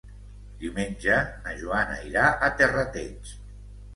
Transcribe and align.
Diumenge 0.63 1.17
na 1.43 1.53
Joana 1.59 1.99
irà 2.11 2.25
a 2.47 2.51
Terrateig. 2.63 3.35